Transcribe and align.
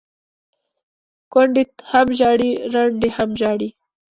ـ 0.65 1.31
کونډې 1.31 1.63
هم 1.91 2.07
ژاړي 2.17 2.51
ړنډې 2.73 3.09
هم 3.17 3.29
ژاړي، 3.39 3.69